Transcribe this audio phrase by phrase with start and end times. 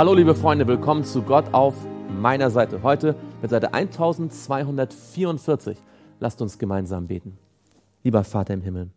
[0.00, 1.74] Hallo liebe Freunde, willkommen zu Gott auf
[2.08, 2.82] meiner Seite.
[2.82, 5.76] Heute mit Seite 1244.
[6.20, 7.36] Lasst uns gemeinsam beten.
[8.02, 8.88] Lieber Vater im Himmel,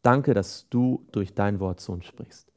[0.00, 2.50] danke, dass du durch dein Wort zu uns sprichst.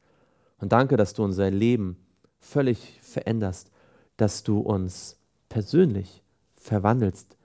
[0.61, 1.97] Und danke, dass du unser Leben
[2.39, 3.71] völlig veränderst,
[4.16, 5.19] dass du uns
[5.49, 6.23] persönlich
[6.55, 7.35] verwandelst,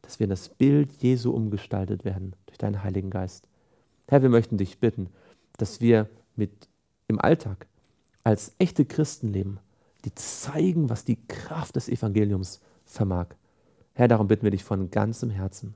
[0.00, 3.46] dass wir in das Bild Jesu umgestaltet werden durch deinen Heiligen Geist.
[4.08, 5.10] Herr, wir möchten dich bitten,
[5.58, 6.66] dass wir mit
[7.08, 7.66] im Alltag
[8.24, 9.60] als echte Christen leben,
[10.06, 13.26] die zeigen, was die Kraft des Evangeliums vermag.
[13.92, 15.74] Herr, darum bitten wir dich von ganzem Herzen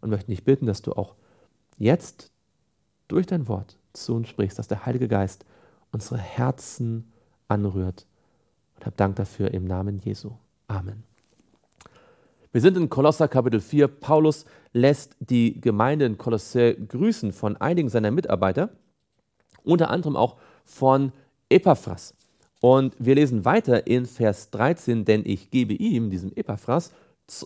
[0.00, 1.16] und möchten dich bitten, dass du auch
[1.78, 2.30] jetzt
[3.08, 5.44] durch dein Wort zu uns sprichst, dass der Heilige Geist
[5.90, 7.12] unsere Herzen
[7.48, 8.06] anrührt.
[8.76, 10.30] Und hab Dank dafür im Namen Jesu.
[10.68, 11.02] Amen.
[12.52, 13.88] Wir sind in Kolosser Kapitel 4.
[13.88, 18.70] Paulus lässt die Gemeinde in Kolossä grüßen von einigen seiner Mitarbeiter,
[19.64, 21.12] unter anderem auch von
[21.48, 22.14] Epaphras.
[22.62, 26.92] Und wir lesen weiter in Vers 13, denn ich gebe ihm, diesem Epaphras,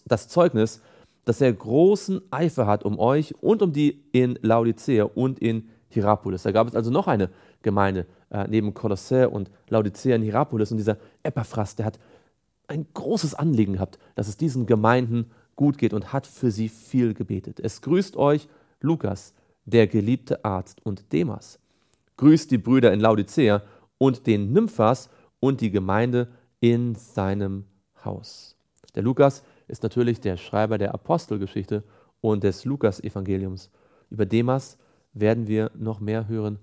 [0.05, 0.83] das Zeugnis,
[1.25, 6.43] dass er großen Eifer hat um euch und um die in Laodicea und in Hierapolis.
[6.43, 7.31] Da gab es also noch eine
[7.63, 10.71] Gemeinde äh, neben Kolossä und Laodicea in Hierapolis.
[10.71, 11.99] Und dieser Epaphras, der hat
[12.69, 17.15] ein großes Anliegen gehabt, dass es diesen Gemeinden gut geht und hat für sie viel
[17.15, 17.59] gebetet.
[17.59, 18.49] Es grüßt euch
[18.83, 19.33] Lukas,
[19.65, 21.59] der geliebte Arzt, und Demas.
[22.19, 23.63] Grüßt die Brüder in Laodicea
[23.99, 26.29] und den Nymphas und die Gemeinde
[26.61, 27.65] in seinem
[28.05, 28.57] Haus.
[28.95, 31.83] Der Lukas ist natürlich der Schreiber der Apostelgeschichte
[32.21, 33.71] und des Lukas-Evangeliums.
[34.11, 34.79] Über Demas
[35.13, 36.59] werden wir noch mehr hören,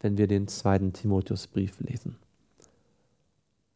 [0.00, 2.16] wenn wir den zweiten Timotheusbrief lesen.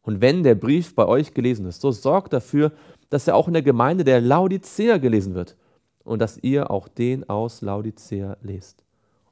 [0.03, 2.71] Und wenn der Brief bei euch gelesen ist, so sorgt dafür,
[3.09, 5.55] dass er auch in der Gemeinde der Laodicea gelesen wird
[6.03, 8.83] und dass ihr auch den aus Laodicea lest.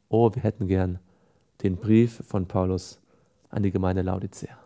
[0.10, 1.00] Oh, wir hätten gern
[1.64, 3.00] den Brief von Paulus
[3.50, 4.58] an die Gemeinde Laodicea.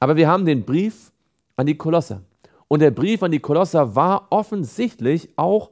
[0.00, 1.12] Aber wir haben den Brief
[1.56, 2.22] an die Kolosser.
[2.68, 5.70] Und der Brief an die Kolosser war offensichtlich auch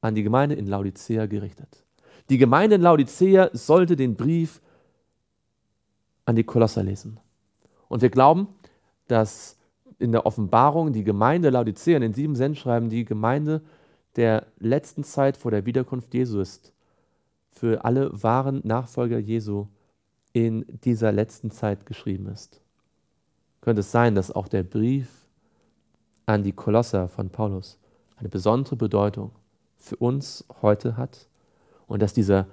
[0.00, 1.84] an die Gemeinde in Laodicea gerichtet.
[2.28, 4.60] Die Gemeinde in Laodicea sollte den Brief
[6.24, 7.18] an die Kolosser lesen.
[7.88, 8.48] Und wir glauben,
[9.08, 9.56] dass
[9.98, 13.62] in der Offenbarung die Gemeinde Laodicea in den sieben Sendschreiben die Gemeinde
[14.16, 16.72] der letzten Zeit vor der Wiederkunft Jesu ist.
[17.50, 19.68] Für alle wahren Nachfolger Jesu
[20.32, 22.60] in dieser letzten Zeit geschrieben ist.
[23.60, 25.08] Könnte es sein, dass auch der Brief
[26.26, 27.78] an die Kolosser von Paulus
[28.16, 29.32] eine besondere Bedeutung
[29.76, 31.26] für uns heute hat
[31.86, 32.46] und dass dieser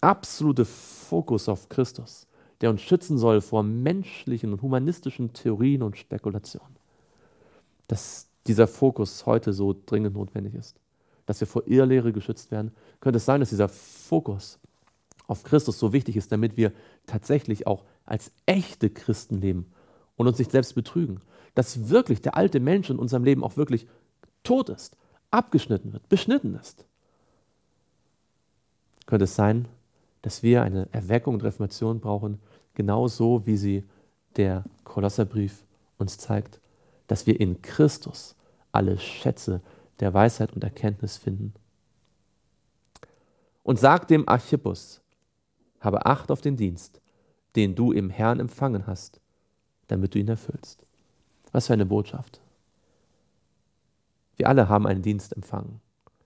[0.00, 2.28] absolute Fokus auf Christus
[2.60, 6.76] der uns schützen soll vor menschlichen und humanistischen Theorien und Spekulationen.
[7.86, 10.76] Dass dieser Fokus heute so dringend notwendig ist,
[11.26, 14.58] dass wir vor Irrlehre geschützt werden, könnte es sein, dass dieser Fokus
[15.28, 16.72] auf Christus so wichtig ist, damit wir
[17.06, 19.70] tatsächlich auch als echte Christen leben
[20.16, 21.20] und uns nicht selbst betrügen.
[21.54, 23.86] Dass wirklich der alte Mensch in unserem Leben auch wirklich
[24.42, 24.96] tot ist,
[25.30, 26.86] abgeschnitten wird, beschnitten ist.
[29.06, 29.68] Könnte es sein,
[30.22, 32.40] dass wir eine Erweckung und Reformation brauchen,
[32.74, 33.84] genauso wie sie
[34.36, 35.64] der Kolosserbrief
[35.98, 36.60] uns zeigt,
[37.06, 38.34] dass wir in Christus
[38.72, 39.60] alle Schätze
[40.00, 41.52] der Weisheit und Erkenntnis finden.
[43.62, 45.02] Und sag dem Archippus,
[45.80, 47.00] habe Acht auf den Dienst,
[47.56, 49.20] den du im Herrn empfangen hast,
[49.88, 50.86] damit du ihn erfüllst.
[51.52, 52.40] Was für eine Botschaft.
[54.36, 55.80] Wir alle haben einen Dienst empfangen.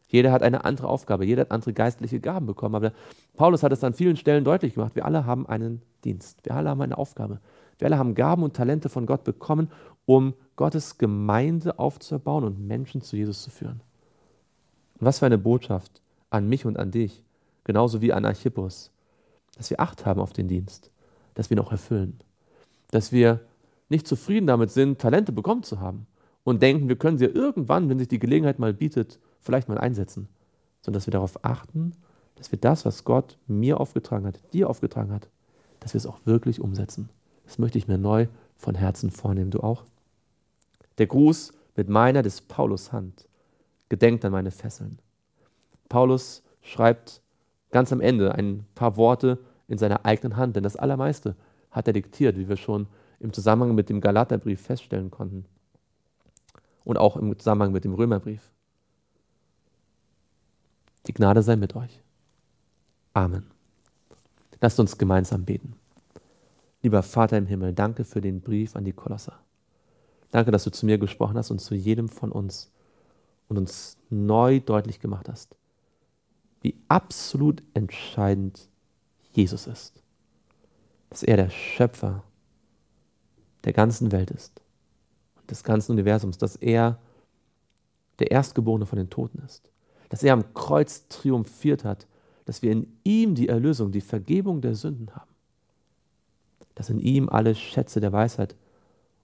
[0.08, 2.74] Jeder hat eine andere Aufgabe, jeder hat andere geistliche Gaben bekommen.
[2.74, 2.92] Aber
[3.34, 4.94] Paulus hat es an vielen Stellen deutlich gemacht.
[4.94, 6.44] Wir alle haben einen Dienst.
[6.44, 7.40] Wir alle haben eine Aufgabe.
[7.78, 9.70] Wir alle haben Gaben und Talente von Gott bekommen,
[10.04, 13.80] um Gottes Gemeinde aufzubauen und Menschen zu Jesus zu führen.
[15.00, 17.24] Was für eine Botschaft an mich und an dich,
[17.64, 18.90] genauso wie an Archippus,
[19.56, 20.90] dass wir Acht haben auf den Dienst,
[21.34, 22.20] dass wir ihn auch erfüllen,
[22.90, 23.40] dass wir
[23.88, 26.06] nicht zufrieden damit sind, Talente bekommen zu haben
[26.44, 30.28] und denken, wir können sie irgendwann, wenn sich die Gelegenheit mal bietet, vielleicht mal einsetzen,
[30.80, 31.92] sondern dass wir darauf achten,
[32.36, 35.28] dass wir das, was Gott mir aufgetragen hat, dir aufgetragen hat,
[35.80, 37.08] dass wir es auch wirklich umsetzen.
[37.44, 38.26] Das möchte ich mir neu
[38.56, 39.50] von Herzen vornehmen.
[39.50, 39.84] Du auch?
[40.98, 43.26] Der Gruß mit meiner des Paulus Hand.
[43.88, 44.98] Gedenkt an meine Fesseln.
[45.88, 47.21] Paulus schreibt
[47.72, 51.34] ganz am Ende ein paar Worte in seiner eigenen Hand, denn das Allermeiste
[51.70, 52.86] hat er diktiert, wie wir schon
[53.18, 55.46] im Zusammenhang mit dem Galaterbrief feststellen konnten.
[56.84, 58.50] Und auch im Zusammenhang mit dem Römerbrief.
[61.06, 62.00] Die Gnade sei mit euch.
[63.14, 63.46] Amen.
[64.60, 65.74] Lasst uns gemeinsam beten.
[66.82, 69.38] Lieber Vater im Himmel, danke für den Brief an die Kolosser.
[70.30, 72.72] Danke, dass du zu mir gesprochen hast und zu jedem von uns
[73.48, 75.56] und uns neu deutlich gemacht hast,
[76.62, 78.68] wie absolut entscheidend
[79.32, 80.02] Jesus ist.
[81.10, 82.22] Dass er der Schöpfer
[83.64, 84.60] der ganzen Welt ist
[85.40, 86.98] und des ganzen Universums, dass er
[88.18, 89.70] der Erstgeborene von den Toten ist,
[90.08, 92.06] dass er am Kreuz triumphiert hat,
[92.44, 95.30] dass wir in ihm die Erlösung, die Vergebung der Sünden haben,
[96.74, 98.56] dass in ihm alle Schätze der Weisheit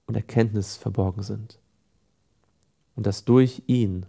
[0.07, 1.59] und Erkenntnis verborgen sind.
[2.97, 4.07] Und dass durch ihn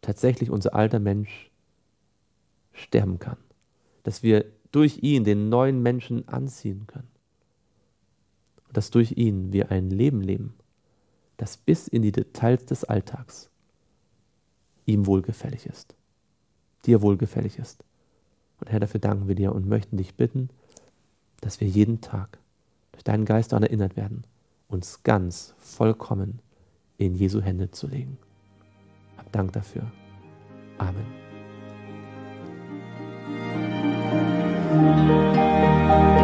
[0.00, 1.51] tatsächlich unser alter Mensch
[2.82, 3.38] sterben kann,
[4.02, 7.08] dass wir durch ihn den neuen Menschen anziehen können
[8.66, 10.54] und dass durch ihn wir ein Leben leben,
[11.36, 13.50] das bis in die Details des Alltags
[14.86, 15.94] ihm wohlgefällig ist,
[16.86, 17.84] dir wohlgefällig ist.
[18.60, 20.48] Und Herr, dafür danken wir dir und möchten dich bitten,
[21.40, 22.38] dass wir jeden Tag
[22.92, 24.24] durch deinen Geist daran erinnert werden,
[24.68, 26.40] uns ganz vollkommen
[26.96, 28.18] in Jesu Hände zu legen.
[29.16, 29.90] Hab Dank dafür.
[30.78, 31.31] Amen.
[34.82, 36.21] Música